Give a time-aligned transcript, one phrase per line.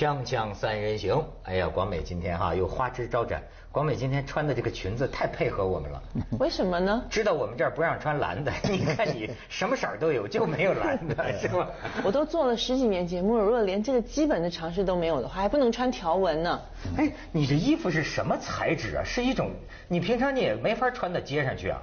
[0.00, 3.42] 锵锵三人行，哎呀，广美今天哈又花枝招展。
[3.70, 6.02] 广美今天穿的这个裙子太配合我们了。
[6.38, 7.04] 为什么呢？
[7.10, 11.68] 知道我们这儿不让穿蓝的， 你看你什么色儿都有，就没有蓝的，是吧？
[12.02, 16.58] 我都做了十几年节目了，如果连这个基本的常识都没有的话，还不能穿条纹呢。
[16.96, 19.04] 哎，你这衣服是什么材质啊？
[19.04, 19.50] 是一种
[19.86, 21.78] 你平常你也没法穿到街上去啊。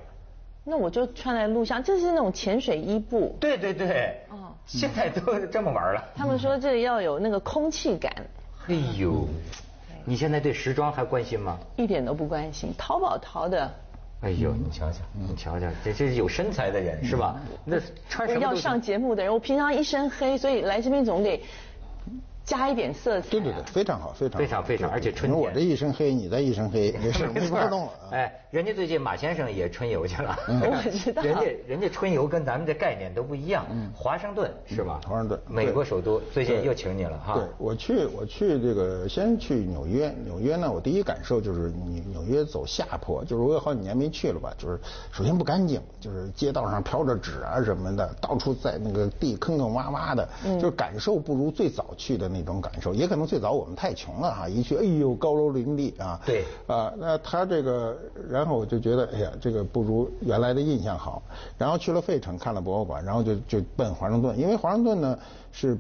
[0.69, 3.35] 那我就穿在录像，这是那种潜水衣布。
[3.39, 4.19] 对对对。
[4.29, 4.53] 哦。
[4.65, 6.03] 现在都这么玩了。
[6.13, 8.13] 他们说这要有那个空气感。
[8.67, 9.25] 哎呦。
[10.03, 11.57] 你现在对时装还关心吗？
[11.75, 13.69] 一点都不关心，淘宝淘的。
[14.21, 17.39] 哎呦，你瞧瞧，你瞧瞧，这这是有身材的人是吧？
[17.63, 17.77] 那
[18.09, 21.41] 穿什么要上节目的人，我平常一身黑，所以来这边总得。
[22.47, 25.39] 加一点色彩，对对对，非常好，非常非常非常，而且春天。
[25.39, 27.91] 我这一身黑，你这一身黑， 没事，没法动了。
[28.11, 31.21] 哎，人家最近马先生也春游去了， 我知道。
[31.21, 33.65] 人家人家春游跟咱们的概念都不一样。
[33.69, 35.01] 嗯华盛顿是吧？
[35.05, 37.33] 华盛顿，美国首都，最近又请你了哈。
[37.33, 44.79] 对，我去我去这个先去纽约，纽约呢，我第一感受就是纽纽约走下坡，就是我有好几年没去了吧，就是
[45.11, 53.17] 首先不干净，就是街道上飘着纸啊什么的，到处在那个地坑坑洼洼的，就是感受不如最早去的那种感受，也可。
[53.17, 57.97] 可能最早我们太穷了哈，一去哎呦高楼林立啊，对啊，那他这个，
[58.29, 61.19] 然后我就觉得哎呀，这个不如原来的印象好。
[61.57, 65.17] 然后去了费城看了博物馆，然后就就奔华盛顿，因为华盛顿呢
[65.51, 65.75] 是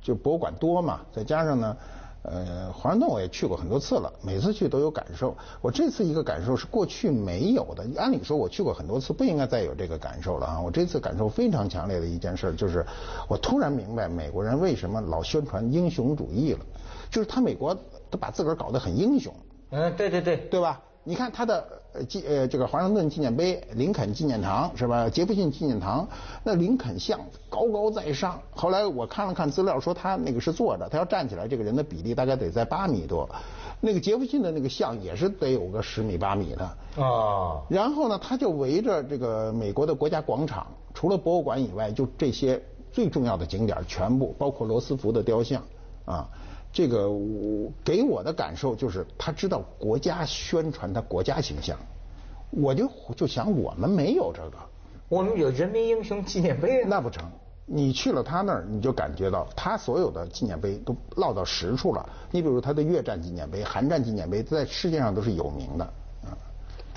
[0.00, 1.76] 就博物馆多嘛，再加上呢。
[2.22, 5.36] 呃，华盛顿我也去过很多次了，每次去都有感受。
[5.60, 10.60] 我这次一个感受是过去没有的，按理说我去过很多次，不应该再有这个感受了啊！
[10.60, 12.84] 我这次感受非常强烈的一件事就是，
[13.28, 16.60] 我突然明白美国人为什么老宣传英雄主义了，
[17.08, 17.74] 就是他美国
[18.10, 19.32] 他把自个儿搞得很英雄。
[19.70, 20.80] 嗯，对对对，对吧？
[21.08, 21.66] 你看他的
[22.06, 25.08] 纪呃这个华盛顿纪念碑、林肯纪念堂是吧？
[25.08, 26.06] 杰弗逊纪念堂，
[26.44, 28.38] 那林肯像高高在上。
[28.50, 33.26] 后来我看了看资料，说他那个是坐着，他要站起来，这个人的比例大概得在八米多。
[33.80, 37.02] 那个杰弗逊的那个像也是得有个十米八米的。
[37.02, 37.62] 啊。
[37.70, 42.62] 然后呢，他就围着这个美国的国家广场，除了博物馆以外，就这些
[42.92, 45.62] 最重要的景点全部，包括罗斯福的雕像
[46.04, 46.28] 啊。
[46.72, 51.78] 这个我给我的感受就是，他知道国家宣传他国家形象，
[52.50, 54.56] 我就就想我们没有这个，
[55.08, 57.24] 我们有人民英雄纪念碑，那不成？
[57.70, 62.08] 你去了他那儿，你就感觉到他所有的纪念碑都落到实处了。
[62.30, 65.92] 你比如他的越战纪念碑、韩战纪念碑，在世界上都是有名的。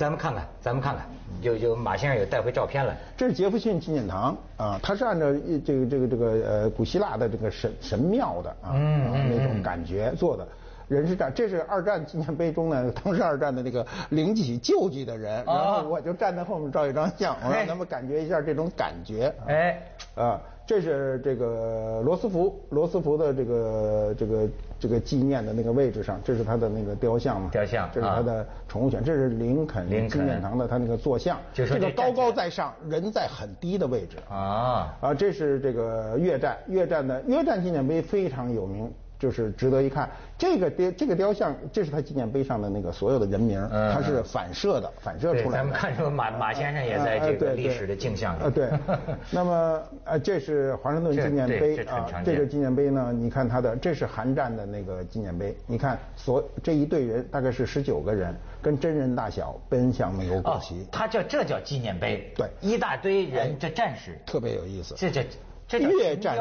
[0.01, 1.06] 咱们看看，咱们看看，
[1.41, 2.97] 有有马先生有带回照片来。
[3.16, 5.28] 这是杰弗逊纪念堂啊，它是按照
[5.63, 10.47] 这个这个这个呃古希腊的这个神神庙的啊那种感觉做的。
[10.88, 19.31] 人是站，这是二战纪念碑中呢， 当时二战的那个领起救济的人，然后我就站在后面照一张相，我让他们感觉一下这种感觉。
[19.47, 19.79] 哎，
[20.16, 24.49] 啊，这是这个罗斯福，罗斯福的这个这个
[24.79, 27.49] 这个纪念的那个位置上，这是他的那个雕像嘛？
[27.51, 34.17] 雕像，这是他的宠物犬，这是林肯纪念堂的他那个坐像，这个高高在上，人在很低的位置。
[34.29, 38.91] 啊，啊，这是这个越战，越战的越战纪念碑非常有名。
[39.22, 45.52] 就是值得一看，这个雕这个雕像，这是他纪念碑上的那个所有的人名，它是反射的，反射出来的。
[45.52, 48.44] 咱们看出马马先生也在这个历史的镜像里。
[48.44, 48.72] 啊对，
[49.30, 60.88] 那么呃，这是华盛顿纪念碑啊，这个纪念碑呢，你看它的，这是韩战的那个纪念碑，你看所这一队人大概是十九个人，跟真人大小奔向美国国旗。
[60.92, 62.34] 他叫这叫纪念碑。
[62.36, 64.96] 对，一大堆人，这战士特别有意思。
[64.98, 65.24] 这这
[65.68, 66.40] 这越战。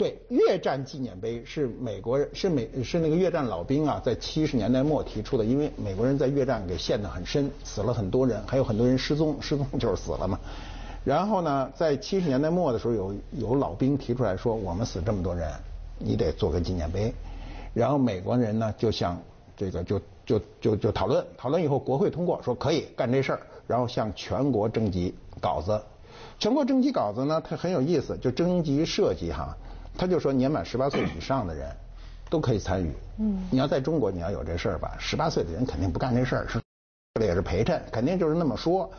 [0.00, 10.40] 对越战纪念碑是美国人是美是那个越战老兵啊，在七十年代末提出的，因为美国人在越战给陷得很深，死了很多人，还有很多人失踪， 失踪就是死了嘛。
[11.04, 15.52] 然后呢，在七十年代末的时候，有有老兵提出来说，我们死这么多人，
[15.98, 17.12] 你得做个纪念碑。
[17.74, 19.20] 然后美国人呢，就向
[19.54, 25.78] 这个就就就就讨论，讨论以后国会通过，说可以干这事儿，然后向全国征集稿子。
[26.38, 29.54] 全国征集稿子呢，它很有意思，就征集设计哈。
[30.00, 31.70] 他就说，年满十八岁以上的人
[32.30, 32.90] 都可以参与。
[33.18, 34.96] 嗯，你要在中国，你要有这事儿吧？
[34.98, 36.58] 十八岁的人肯定不干这事儿，是
[37.20, 38.90] 这也是陪衬，肯定就是那么说。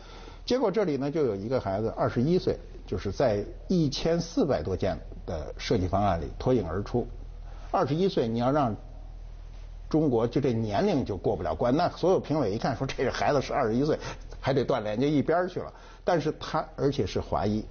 [0.46, 2.56] 结果这里呢，就有一个孩子，二十一岁，
[2.86, 4.96] 就是在一千四百多件
[5.26, 7.04] 的设计方案里脱颖而出。
[7.72, 8.72] 二十一岁，你要让
[9.90, 13.98] 中国就这年龄就过不了关，那所有评委一看说，这个孩子是二十一岁，
[14.40, 15.72] 还得锻炼，就一边去了。
[16.04, 17.64] 但是他而且是华裔。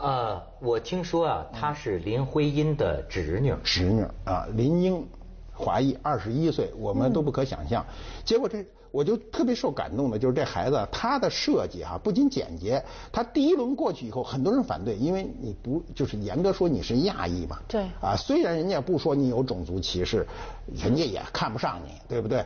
[0.00, 3.54] 啊，我听说啊，她是林徽因的侄女。
[3.64, 5.06] 侄女啊，林英，
[5.52, 7.84] 华裔，二十一岁，我们都不可想象。
[8.24, 17.58] 结果这我就特别受感动的，就是这孩子他的设计啊，不仅简洁，他第一轮过去以后，很多人反对，因为你不就是严格说你是亚裔嘛？
[17.66, 17.82] 对。
[18.00, 20.26] 啊，虽然人家不说你有种族歧视，
[20.72, 22.44] 人家也看不上你，对不对？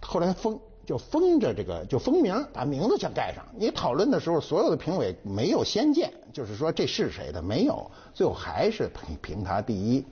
[0.00, 3.44] 后来封就封着这个就封名，把名字全盖上。
[3.56, 10.04] 你讨论的时候，所有的评委没有先见，就是说这是谁的没有，最后还是评评他第一。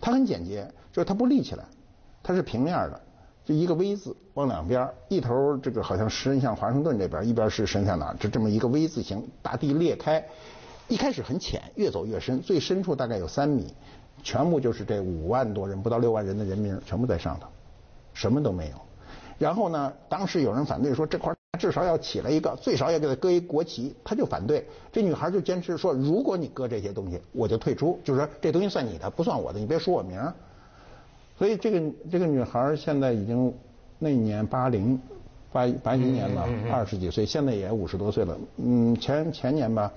[0.00, 1.64] 它很简洁，就是它不立起来，
[2.22, 3.00] 它是平面的，
[3.44, 10.26] 就一个 V 字往两边，一头这个好像伸向华盛顿这边，一边是伸向哪，就这么一个 V 字形，大地裂开，
[10.88, 13.74] 一开始很浅，越走越深，最深处大概有三米，
[14.22, 17.46] 全部就是这五万多人，不到六万人的人名全部在上头，
[18.14, 18.76] 什么都没有。
[19.40, 24.66] 然后呢，当时有人反对说这块至少要起来一个，最少也给他搁一国旗，他就反对。
[24.92, 30.20] 这女孩就坚持说，如果你搁这些东西，我就退出，就是说这东西算你的，不算我的，你别说我名。
[31.38, 33.50] 所以这个这个女孩现在已经
[33.98, 35.00] 那年八零
[35.50, 38.36] 八八一年吧，二十几岁，现在也五十多岁了。
[38.58, 39.90] 嗯，前前年吧，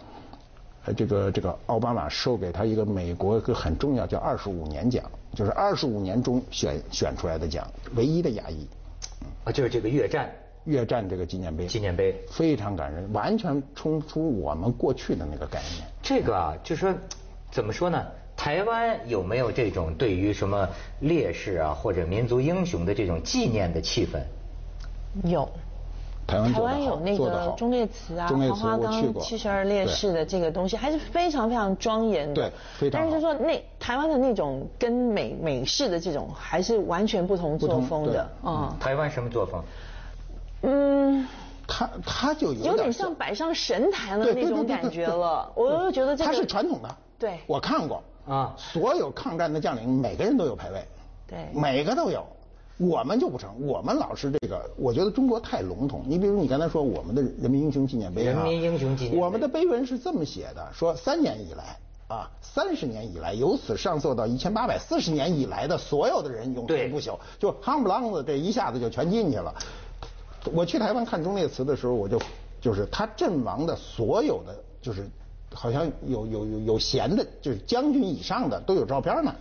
[0.95, 5.04] 这个这个奥巴马授给她一个美国一个很重要叫二十五年奖，
[5.36, 7.68] 就是二十五年中选选出来的奖，
[7.98, 8.66] 唯一的亚裔。
[9.44, 10.31] 啊，就是这个越战，
[10.66, 15.88] 越战这个纪念碑，纪念碑非常感人，完全冲出我们过去的那个概念。
[16.01, 16.94] 这个啊，就说
[17.51, 18.06] 怎么说呢？
[18.36, 20.68] 台湾有没有这种对于什么
[21.00, 24.19] 烈士啊或者民族英雄的这种纪念的气氛？
[25.30, 25.48] 有。
[26.33, 32.33] 台湾台湾有那个忠烈祠啊，黄花岗七十二烈士的这个东西，还是非常非常庄严的。
[32.33, 33.01] 对，非常。
[33.01, 38.30] 但是就说那台湾的那种跟美美式的这种，还是完全不同作风的。
[38.44, 38.75] 嗯。
[38.80, 39.63] 台湾什么作风？
[40.63, 41.27] 嗯，
[41.68, 45.51] 他他就有点像摆上神坛的那种感觉了。
[45.56, 46.31] 我就觉得这个。
[46.31, 46.95] 他是传统的。
[47.19, 47.39] 对。
[47.45, 50.83] 我看过啊，所有抗战的将领，每个人都有牌位。
[51.27, 51.47] 对。
[51.53, 52.25] 每个都有。
[52.88, 56.03] 我们就不成，我们老是这个，我觉得中国太笼统。
[56.07, 61.77] 你比如你刚才说我们的人民英雄纪念碑人民英雄纪念碑，我们的碑文是这么写的：说三年以来
[62.07, 69.53] 啊，三十年以来，由此上溯到一千八百四十年以来的所有的人永垂不朽，就夯不啷子这一下子就全进去了。
[70.53, 72.19] 我去台湾看忠烈祠的时候，我就
[72.59, 75.07] 就是他阵亡的所有的，就是
[75.53, 79.33] 好像有有有有闲的，就是将军以上的都有照片呢。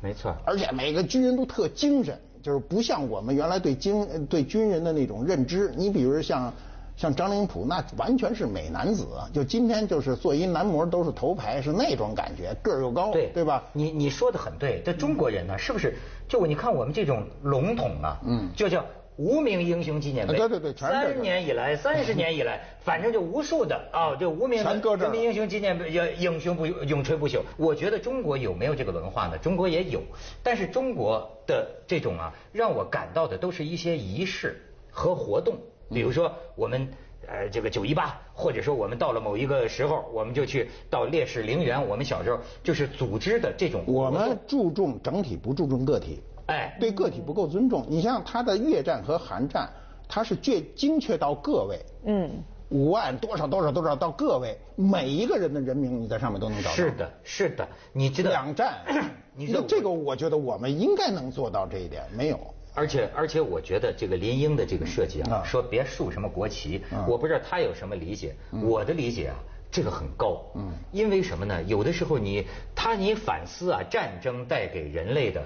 [0.00, 2.20] 没错，而且每个军人都特精神。
[2.44, 6.52] 就是不像我们原来对军对军人的那种认知，你比如像
[6.94, 13.64] 像张灵甫，那完全是美男子，就今天就是做一男模都是头牌，是那种感觉，个儿又高，对对吧？
[13.72, 15.96] 你你说的很对，这中国人呢，是不是
[16.28, 18.84] 就你看我们这种笼统啊，嗯，就叫。
[19.16, 27.40] 无名英雄纪念碑，对对对，三十年以来， 三十年以来，反正就无数的啊， 这无名人民英雄纪念碑，英雄不永垂不朽。
[27.56, 29.38] 我觉得中国有没有这个文化呢？
[29.38, 30.02] 中国也有，
[30.42, 35.56] 但是中国的这种啊，让我感到的都是一些仪式和活动，
[35.92, 36.88] 比如说我们
[37.28, 41.86] 呃这个九一八，或者说我们到了某一个时候，我们就去到烈士陵园。
[41.86, 46.20] 我们小时候就是组织的这种，我们注重整体，不注重个体。
[46.46, 47.86] 哎，对个体不够尊重。
[47.88, 49.70] 你像他的越战和韩战，
[50.08, 51.78] 他是最精确到个位。
[52.04, 52.30] 嗯，
[52.70, 56.76] 五万多少多少多少到个位，每一个人的人名你在上面都能找到。
[56.76, 58.78] 是的，是的，你知道两战，
[59.34, 62.38] 你说这个，我觉得我们应该能做到这一点，没有。
[62.76, 68.34] 而且而且，我觉得这个林英的这个设计啊，说别竖什么国旗，我不知道他有什么理解。
[68.50, 69.36] 我的理解啊，
[69.70, 70.44] 这个很高。
[70.56, 71.62] 嗯，因为什么呢？
[71.62, 75.40] 有的时候你他你反思啊，战争带给人类的。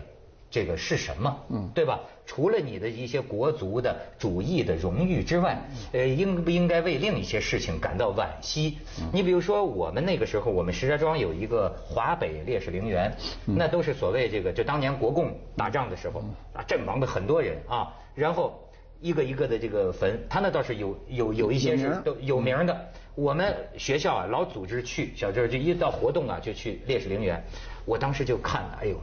[0.50, 1.36] 这个是什么？
[1.50, 2.00] 嗯，对吧？
[2.24, 5.58] 除了你的一些国足的主义的荣誉之外，
[5.92, 8.78] 呃，应不应该为另一些事情感到惋惜？
[9.12, 13.10] 你比如说，我们那个时候，我们石家庄有一个华北烈士陵园，
[13.46, 18.62] 那都是所谓这个，就当年国共打仗的时候啊，阵亡的很多人啊，然后
[19.00, 22.90] 一个一个的这个坟，他那倒是有有有一些是都有名的。
[23.14, 27.42] 我们学校啊，老组织去，小时候就一到活动啊，就去烈士陵园。
[27.86, 29.00] 我当时就看，哎呦。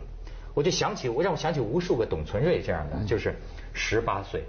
[0.56, 3.36] 我就想起，我让我想起无数个董存瑞这样的，就是
[3.74, 4.46] 十八岁、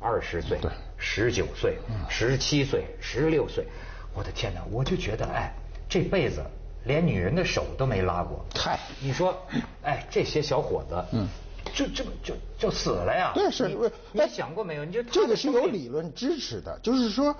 [0.00, 0.56] 二十岁、
[0.96, 1.76] 十九岁、
[2.08, 3.66] 十七岁、十六岁，
[4.14, 4.62] 我的天哪！
[4.70, 5.52] 我就觉得，哎，
[5.88, 6.40] 这辈子
[6.84, 8.44] 连女人的手都没拉过。
[8.54, 9.36] 嗨，你说，
[9.82, 11.26] 哎，这些小伙子，嗯，
[11.74, 13.32] 就就就就死了呀？
[13.34, 13.68] 对，是。
[14.12, 14.84] 你想过没有？
[14.84, 17.34] 你就这个是有理论支持的，就是说，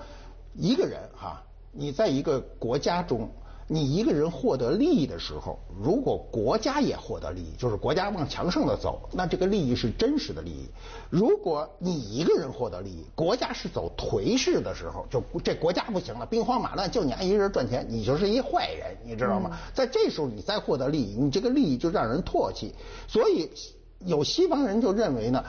[0.53, 1.41] 一个人哈，
[1.71, 3.31] 你在一个国家中。
[3.73, 10.67] 你一个人获得利益的时候，如果国家也获得利益，就是国家往强盛的走，那这个利益是真实的利益。
[11.09, 19.57] 如果你一个人获得利益，国家是走颓势的时候，就这国家不行了，兵荒马乱，就你一个人赚钱，你就是一坏人，你知道吗？
[19.73, 22.75] 在这时候你再获得利益，你这个利益就让人唾弃。
[23.07, 23.49] 所以
[23.99, 25.41] 有西方人就认为呢，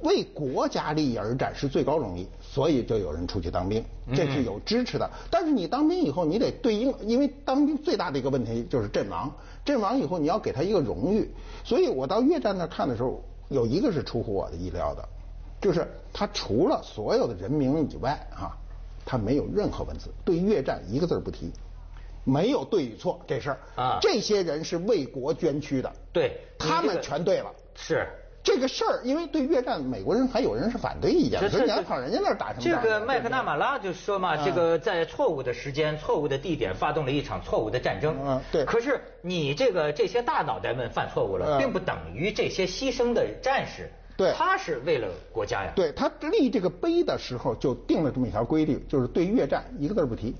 [0.00, 5.08] 为国家利益而战是最高荣誉，所以就有人出去当兵，这是有支持的。
[5.30, 9.32] 但是你当兵以后，你得对应，因为当兵最大的一个问题就是阵亡，
[9.64, 11.30] 阵亡以后你要给他一个荣誉。
[11.62, 15.08] 所以我到越战那看的时候，有一个是出乎我的意料的，
[15.60, 18.58] 就是他除了所有的人名以外啊，
[19.06, 21.52] 他没有任何文字，对越战一个字不提。
[22.24, 27.50] 没有对与错这事儿啊，这些人是为国捐躯的，对，他们全对了。
[27.76, 28.06] 是
[28.42, 32.82] 这个事儿，因为对越战，美国人还有人是反对意见，说你要跑人家那儿打什么仗？
[32.82, 38.16] 这个麦克纳马拉就说嘛，这个在错误的时间、错误的地点发动了一场错误的战争。
[38.24, 38.64] 嗯，对。
[38.64, 45.72] 可是你这个这些大脑袋们犯错误了，并不等于这些牺牲的战士，对，他是为了国家呀。
[45.76, 50.34] 对他立这个碑的时候就定了这么一条规律，就是对越战一个字不提。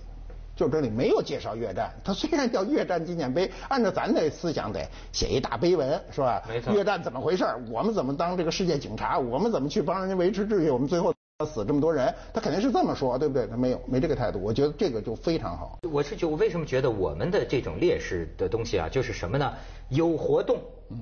[0.60, 6.42] 就这里没有介绍越战，它虽然叫越战纪念碑， 按照咱的思想得写一大碑文，是吧？
[6.46, 6.74] 没错。
[6.74, 7.46] 越战怎么回事？
[7.70, 9.18] 我们怎么当这个世界警察？
[9.18, 10.68] 我们怎么去帮人家维持秩序？
[10.68, 11.14] 我们最后
[11.46, 13.46] 死这么多人，他肯定是这么说，对不对？
[13.46, 14.38] 他没有，没这个态度。
[14.38, 15.78] 我觉得这个就非常好。
[15.90, 19.54] 我是觉，我为什么觉得我们的这种烈士的东西啊，就是什么呢？
[19.88, 20.58] 有活动，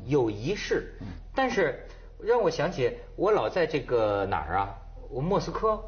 [0.07, 0.95] 有仪式，
[1.35, 1.85] 但是
[2.23, 4.79] 让我想起我老在这个哪儿啊？
[5.11, 5.83] 我莫斯科。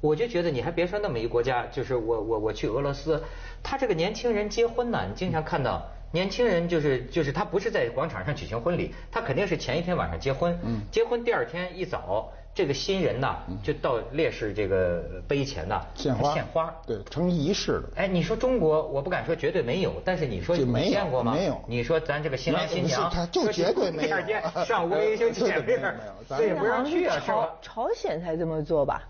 [0.00, 3.22] 我就觉得你还别说那么一国家，就是我我我去俄罗斯，
[3.62, 10.58] 他这个年轻人结婚呢，你经常看到年轻人就是就是他不是在广场上举行婚礼，他肯定是前一天晚上结婚，
[10.90, 17.90] 结婚第二天一早，这个新人呐就到烈士这个碑前呐献花，献花，对，成仪式了。
[17.96, 21.32] 哎，你说中国，我不敢说绝对没有，但是你说你见过吗？
[21.34, 21.60] 没有。
[21.66, 24.08] 你说咱这个新郎新娘，就绝对没有。
[24.08, 25.80] 第二天上午维修见面，
[26.28, 27.50] 这也不让去啊，是吧？
[27.60, 29.02] 朝鲜才这么做吧？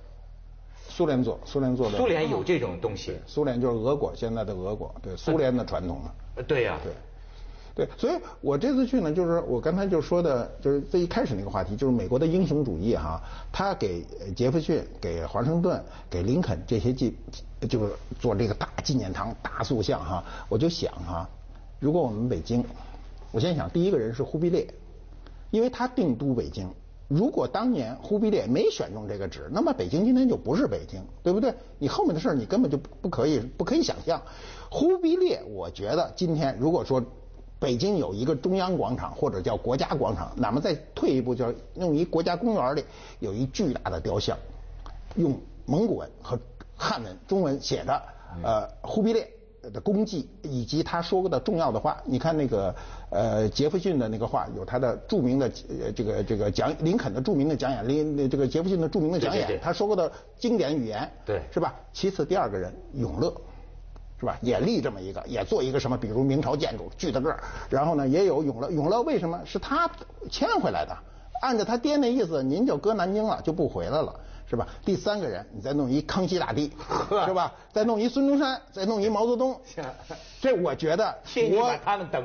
[0.97, 1.99] 苏联做，苏联做的。
[1.99, 3.13] 苏联有这种东西。
[3.27, 6.11] 苏联就是俄国，现在的俄国，对苏联的传统嘛。
[6.49, 6.79] 对呀。
[6.83, 13.21] 对，对，所以我这次去呢，就是我刚才就说的，就是最一开始那个话题，就是美国的英雄主义哈，
[13.53, 14.03] 他给
[14.35, 17.15] 杰弗逊、给华盛顿、给林肯这些纪，
[17.69, 21.29] 就是做这个大纪念堂、大塑像哈，我就想哈，
[21.79, 22.65] 如果我们北京，
[23.33, 24.67] 我先想第一个人是忽必烈，
[25.51, 26.67] 因为他定都北京。
[27.09, 31.55] 如果当年忽必烈没选中这个址，那么北京今天就不是北京，对不对？
[31.79, 34.21] 你后面的事儿你根本就不可以不可以想象。
[34.71, 37.01] 忽必烈，我觉得今天如果说
[37.61, 42.85] 北京有一个中央广场或者叫国家广场，那么再退一步，就是弄一国家公园里
[43.21, 44.37] 有一巨大的雕像，
[45.15, 46.39] 用蒙古文和
[46.77, 48.03] 汉文中文写着
[48.43, 49.31] 呃忽必烈。
[49.71, 52.75] 的功绩以及他说过的重要的话，你看那个
[53.11, 61.75] 呃杰弗逊的那个话，有他的著名的呃这个这个讲林肯的著名的讲演，林这个杰弗逊的著名的讲演，他说过的经典语言，对，是吧？
[61.93, 63.35] 其次第二个人永乐，
[64.19, 64.39] 是吧？
[64.41, 69.91] 也立这么一个，也做一个什么，比如明朝建筑巨大个儿，然后呢也有永乐，永乐为什么是他
[70.31, 70.97] 迁回来的？
[71.43, 74.15] 按照他爹那意思，您就搁南京了，就不回来了。
[74.49, 74.67] 是吧？
[74.85, 76.71] 第三个人，你再弄一康熙大帝，
[77.27, 77.53] 是吧？
[77.73, 79.61] 再弄一孙中山，再弄一毛泽东，
[80.41, 81.15] 这我觉得
[81.51, 81.77] 国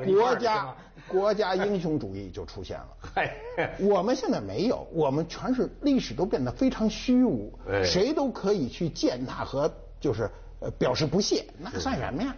[0.06, 0.74] 国家
[1.08, 2.88] 国家英雄主义就出现了。
[3.80, 7.52] 我们现在没有，我们全是历史都变得非常虚无，
[7.84, 12.34] 谁都可以去践踏和就是呃表示不屑，那算什么呀？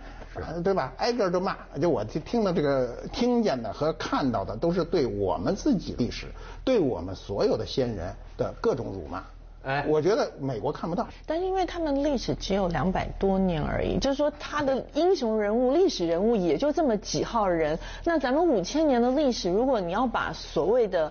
[0.64, 0.92] 对吧？
[0.96, 6.26] 挨个都骂，就我听听的这个听见的和看到的，都是对我们自己历史，
[6.64, 9.22] 对我们所有的先人的各种辱骂。
[9.64, 17.78] 哎，我觉得美国看不到，但是因为他们历史只有两百多年而已，就是说他的英雄人物、历史人物也就这么几号人。
[18.04, 21.10] 那咱们五千年的历史，如果你要把所谓的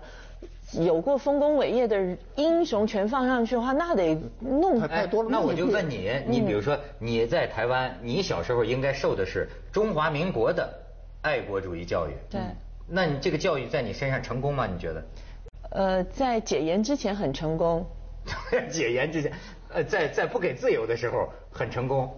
[0.74, 5.30] 有过丰功伟业的英雄全放上去的话，那得弄太多了。
[5.32, 10.72] 那我就问你，你比如说你在台湾，你小时候应该受的是中华民国的
[11.22, 12.12] 爱国主义教育。
[12.30, 12.40] 对。
[12.88, 14.68] 那你这个教育在你身上成功吗？
[14.68, 15.04] 你觉得？
[15.72, 17.84] 呃，在解严之前很成功。
[18.72, 19.32] 解严之前，
[19.70, 22.10] 呃，在在不给自由的时候很成功。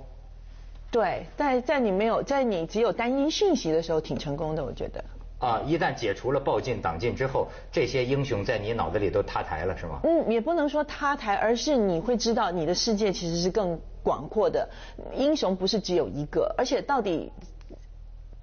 [0.91, 5.03] 对，在在你没有在你只有单一讯息的时候挺成功的，我觉得。
[5.39, 9.99] 啊，一旦解除了报禁党禁之后，这些英雄在你脑子里都塌台了，是吗？
[10.03, 14.69] 嗯，也不能说塌台，而是你会知道你的世界其实是更广阔的，
[15.15, 17.31] 英雄不是只有一个，而且到底。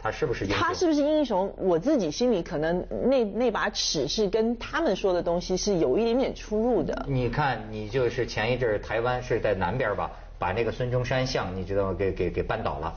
[0.03, 0.59] 他是不是英雄？
[0.59, 1.55] 他是不是英雄？
[1.59, 7.07] 我自己心里可能那那把尺是跟他们说的东西是有一点点出入的。
[7.09, 11.95] 你看，你就是前一阵台湾是在南边吧，把那个孙中山像，你知道吗？
[11.97, 12.93] 给给给扳倒了，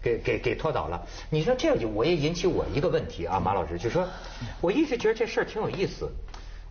[0.00, 1.04] 给给给拖倒了。
[1.28, 4.06] 你说这就我也引起我一个问题啊，马老师，就说
[4.60, 6.08] 我一直觉得这事儿挺有意思，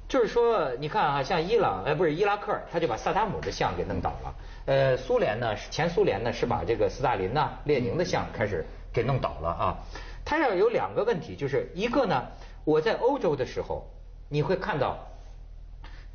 [0.07, 4.35] 就是说你看啊，像伊朗哎不是伊拉克，他就把萨达姆的像给弄倒了。
[4.65, 8.65] 呃，苏联呢，前苏联呢是把这个斯大林呐、列宁的像开始。
[8.93, 9.77] 给弄倒了啊！
[10.23, 12.27] 他要有两个问题，就是一个呢，
[12.63, 13.89] 我在欧洲的时候，
[14.29, 14.97] 你会看到。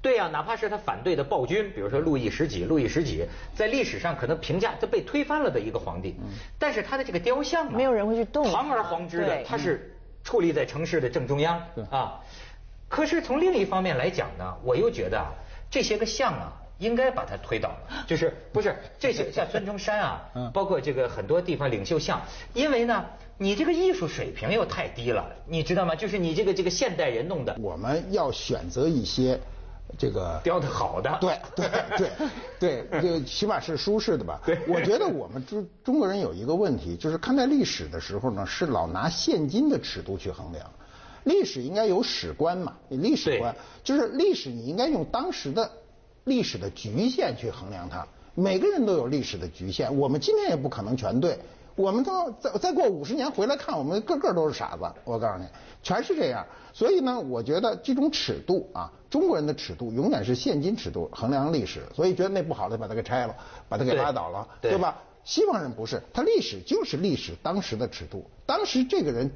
[0.00, 6.14] 对呀，哪怕是他反对的暴君，比如说路易十几、路易十几，在历史上可能评价他被推翻了的一个皇帝，
[6.56, 12.20] 但是他的这个雕像，没有人会去动，堂而皇之的，他是矗立在城市的正中央啊。
[12.88, 15.34] 可是从另一方面来讲呢，我又觉得啊，
[15.68, 22.20] 这些个像啊，应该把他推倒了， 就是不是这些像孙中山啊， 包括这个很多地方领袖像，
[22.54, 23.04] 因为呢，
[23.36, 25.94] 你这个艺术水平又太低了，你知道吗？
[25.94, 29.38] 就是你这个这个现代人弄的，我们要选择一些。
[29.96, 31.66] 这个雕的好的，对对
[31.96, 34.38] 对对，就 起码是舒适的吧？
[34.44, 40.70] 对，我觉得我们中中国人有一个问题，就是看待历史的时候呢，是老拿现今的尺度去衡量。
[41.24, 42.74] 历史应该有史观嘛？
[42.90, 45.70] 历史观就是历史，你应该用当时的
[46.24, 48.06] 历史的局限去衡量它。
[48.34, 51.38] 每个人都有历史的局限，我们今天也不可能全对。
[51.74, 54.82] 我们都再再过五十年回来看，我们个个都是傻子。
[55.04, 55.44] 我告诉你，
[55.82, 56.44] 全是这样。
[56.72, 61.82] 所以呢，我觉得这种尺度啊，中国人的尺度永远是现今尺度衡量历史。
[61.94, 63.36] 所以觉得那不好的，把它给拆了，
[63.68, 65.00] 把它给拉倒了，对吧？
[65.24, 68.24] 西方人不是，他历史就是历史当时的尺度。
[68.46, 69.30] 当时这个人，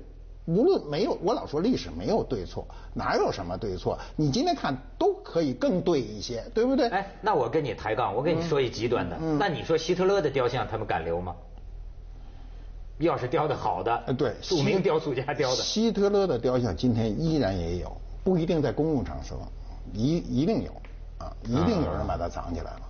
[0.46, 3.98] 无论没有，我老说历史没有对错，哪有什么对错？
[4.16, 6.88] 你今天看都可以更对一些，对不对？
[6.88, 11.34] 哎，那我跟你抬杠，我跟你说一极端的，那你说希特勒的雕像他们敢留吗？
[12.98, 15.56] 要是雕的好的，对，著名雕塑家雕的。
[15.56, 19.38] 希特勒的雕像今天依然也有，不一定在公共场所，
[19.92, 20.70] 一一定有，
[21.18, 22.80] 啊，一定有人把它藏起来了，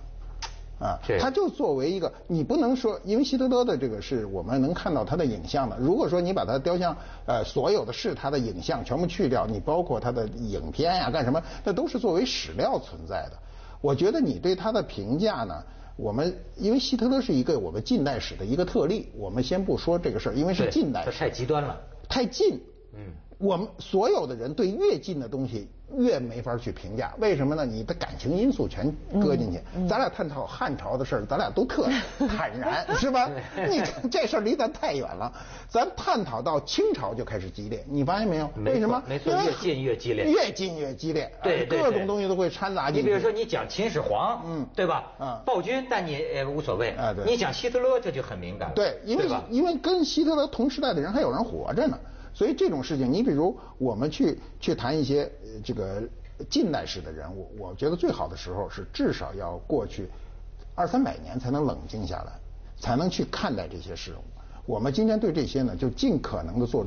[0.83, 6.93] 啊，他就作为一个，你不能说，因为希特勒的这个是我们能看到他的影像的，如果说你把他雕像，
[7.25, 13.39] 呃，所有的是他的影像全部去掉，你包括他的影片呀干什么，那都是作为史料存在的。
[13.79, 15.63] 我觉得你对他的评价呢？
[15.95, 22.59] 我们因为希特勒是一个我们近代史的一个特例，我们先不说这个事儿，因为是近代史，太极端了，太近。
[22.93, 25.69] 嗯，我们所有的人对越近的东西。
[25.97, 27.65] 越没法去评价，为什么呢？
[27.65, 29.59] 你的感情因素全搁进去。
[29.87, 31.87] 咱俩探讨汉朝的事儿，咱俩都特
[32.27, 33.29] 坦然，是吧？
[33.69, 35.31] 你这事儿离咱太远了。
[35.69, 38.49] 咱探讨到清朝就开始激烈，你发现没有？
[38.63, 39.01] 为什么？
[39.07, 40.25] 没错，越近越激烈。
[40.25, 41.31] 越近越激烈。
[41.41, 43.01] 对各种东西都会掺杂进去。
[43.01, 45.11] 你比如说，你讲秦始皇，嗯，对吧？
[45.19, 46.91] 嗯，暴君，但你也无所谓。
[46.91, 47.25] 啊，对。
[47.25, 48.71] 你讲希特勒，这就很敏感。
[48.75, 51.97] 对，因为因为跟希特勒同时代的人还有人活着呢，
[52.33, 55.31] 所以这种事情，你比如我们去去谈一些
[55.63, 56.01] 这个。
[56.49, 60.09] 近代史的人物，我觉得最好的时候是至少要过去
[60.75, 62.33] 二三百年才能冷静下来，
[62.79, 64.23] 才能去看待这些事物。
[64.65, 66.85] 我们今天对这些呢，就尽可能的做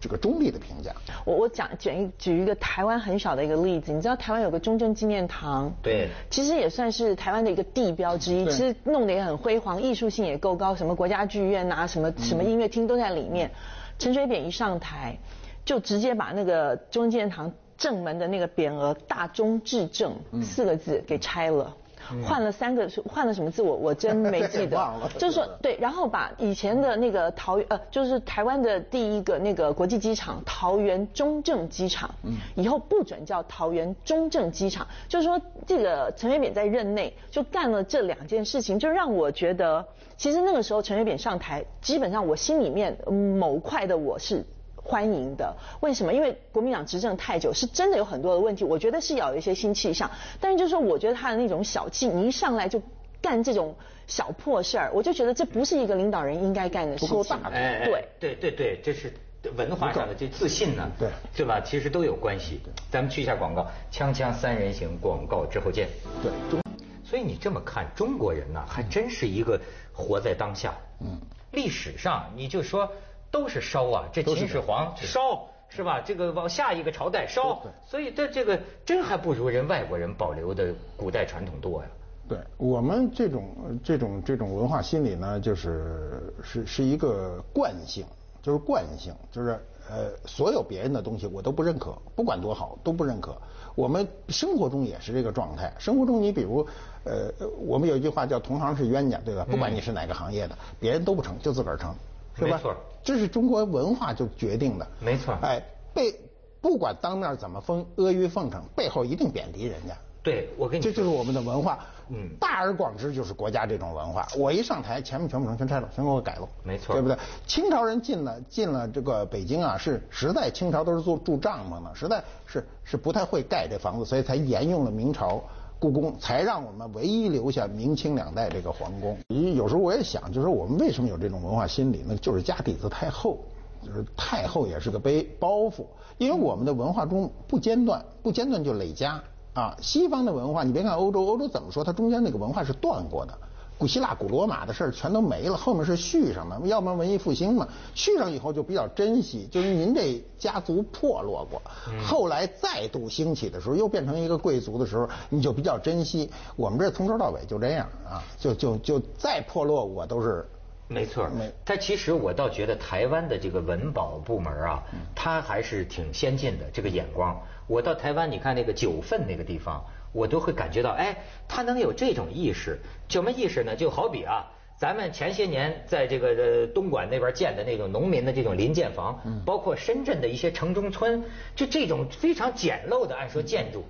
[0.00, 0.92] 这个中立的评价。
[1.24, 13.52] 我我讲举一举一个台湾很小的一个例子，你知道台湾有个中正纪念堂，对，其实也算是台湾的一个地标之一，其实弄得也很辉煌，艺术性也够高，什么国家剧院啊，什么什么音乐厅都在里面。
[13.98, 15.18] 陈水扁一上台，
[15.64, 17.52] 就直接把那个中正堂。
[17.78, 21.76] 正门的那个匾额“大中至正”四个字给拆了，
[22.24, 24.76] 换了三个，换了什么字我我真没记得。
[25.18, 34.86] 就是说对，然后把以前的那个桃园呃，就是台湾的第一个那个国际机场桃园中正机场，嗯以后不准叫桃园中正机场。
[35.08, 42.96] 就是说这个陈水扁在任内就干了这两件事情，就让我觉得，其实那个时候陈水扁上台，基本上我心里面
[43.38, 44.44] 某块的我是。
[44.86, 46.14] 欢迎的，为什么？
[46.14, 48.62] 因为国民党执政太久，是真的有很多的问题。
[48.62, 50.08] 我觉得是要有一些新气象，
[50.40, 52.80] 但是就是说，我觉得他的那种小气，你一上来就
[53.20, 53.74] 干这种
[54.06, 57.08] 小破事儿，我就觉得这不是一个领导人应该干的事情。
[57.08, 59.12] 不够大，对对对对，这是
[59.56, 61.60] 文化上的这自信呢，对对吧？
[61.60, 62.60] 其实都有关系。
[62.88, 65.88] 咱们去一下广告，锵锵三人行，广告之后见。
[66.22, 66.62] 对，中
[67.04, 69.60] 所以你这么看，中国人呢，还真是一个
[69.92, 70.72] 活在当下。
[71.00, 71.18] 嗯，
[71.50, 72.88] 历史上你就说。
[73.36, 76.00] 都是烧啊，这秦始皇烧是吧？
[76.00, 81.88] 这个往下一个朝代烧，所以这这个真还不如人外国人保留的古代传统多呀。
[82.26, 83.44] 对我们这种
[83.84, 88.06] 这种这种文化心理呢，就是是是一个惯性，
[88.42, 93.36] 就是惯性，就是呃，所有别人的东西我都不认可，不管多好都不认可。
[93.74, 96.66] 我们生活中也是这个状态，生活中你比如
[97.04, 99.44] 呃，我们有一句话叫同行是冤家，对吧？
[99.50, 101.94] 不管你是哪个行业的，别人都不成就自个儿成。
[102.38, 104.86] 没错，这是中国文化就决定的。
[105.00, 105.62] 没错，哎，
[105.94, 106.14] 被
[106.60, 109.94] 不管当面怎么封阿谀奉承，背后一定贬低人家。
[110.22, 111.78] 对，我跟你这就是我们的文化。
[112.08, 114.28] 嗯，大而广之就是国家这种文化。
[114.36, 116.48] 我一上台，前面全部成全拆了，全给我改了。
[116.62, 117.16] 没错，对不对？
[117.46, 125.42] 清朝人进了进了这个北京啊，是实在清朝都是住住帐篷的，实在是是不太会盖这房子，所以才沿用了明朝。
[125.78, 129.16] 故宫才让我们唯一留下明清两代这个皇宫。
[129.28, 132.16] 有时候我也想，就是我们为什么有这种文化心理呢？
[132.16, 133.38] 就是家底子太厚，
[133.84, 135.84] 就是太厚也是个背包袱，
[136.18, 139.76] 因为我们的文化中不间断，不间断就累加啊。
[139.80, 143.38] 西方的文化，你别看欧洲，欧洲怎么说，它中间那个文化是断过的。
[143.78, 151.60] 古希腊、古罗马的事儿全都没了，后面是续上的，要不然文艺复兴嘛，续上以后就比较珍惜，就是您这家族破落过，
[152.02, 156.30] 后来再度兴起的时候，又变成一个贵族的时候，你就比较珍惜。
[156.56, 160.48] 我们这从头到尾就这样啊，就就就再破落我都是。
[160.88, 161.28] 没错，
[161.64, 164.82] 但其实我倒觉得台湾的这个文保部门啊，
[165.14, 167.36] 他还是挺先进的这个眼光。
[167.66, 169.84] 我到台湾，你看那个九份那个地方。
[170.16, 171.14] 我都会感觉到，哎，
[171.46, 173.76] 他能有这种意识，什么意识呢？
[173.76, 181.22] 就好比啊，咱们前些年在这个东莞那边建的那种农民的这种临建房，包括深圳的一些城中村，
[181.54, 183.84] 就这种非常简陋的按说建筑，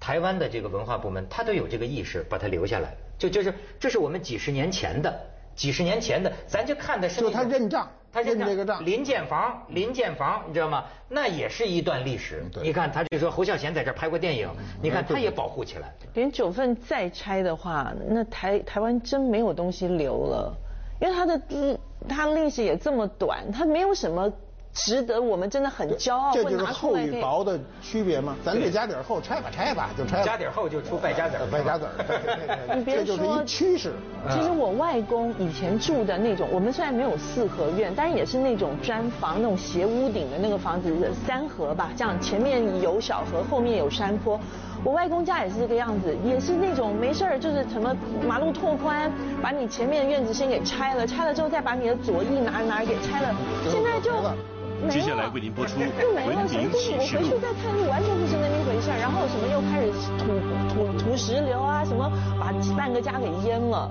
[0.00, 5.14] 台湾的这个文化部门他都有这个意识，把它留下来，就就是这是我们几十年前的，
[5.54, 7.90] 几十年前的，咱就看的是就他认账。
[8.16, 10.84] 他认这个账，临建房，临建房，你知道吗？
[11.06, 12.42] 那也是一段历史。
[12.62, 14.48] 你看，他就说侯孝贤在这拍过电影，
[14.80, 15.94] 你看他也保护起来。
[16.14, 20.56] 连九份再拆的话，那台台湾真没有东西留了，
[20.98, 24.32] 因为它的历，它历史也这么短，它没有什么。
[24.76, 28.36] 值得我们真的很骄傲，这就是厚与薄的区别吗？
[28.44, 30.22] 咱这家底儿厚，拆吧拆吧就拆。
[30.22, 32.76] 家底儿厚就出败家子儿，败家子儿。
[32.76, 33.94] 你别说趋势。
[34.28, 40.94] 其实我外公以前住的那种，我们虽然没有四合院，但是也是那种砖房，那种斜屋顶的那个房子，
[41.26, 44.38] 三合吧，这样前面有小河，后面有山坡。
[44.84, 47.96] 我外公家也是这个样子，也是那种没事儿就是什么
[48.28, 49.10] 马路拓宽，
[49.42, 53.34] 把你前面的院子先给拆了，拆了之后再把你的左翼哪哪给拆了，
[53.72, 54.12] 现在就。
[54.90, 55.80] 接下来为您播出
[56.14, 56.72] 《文明启示录》。
[56.92, 60.26] 我回去再看，完全不是那么一回事然后什么又开始土
[60.68, 63.90] 土土石流啊，什么把半个家给淹了。